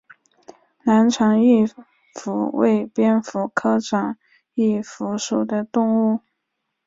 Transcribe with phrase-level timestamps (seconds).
[0.81, 1.63] 南长翼
[2.15, 4.17] 蝠为蝙蝠科长
[4.55, 6.21] 翼蝠属的动物。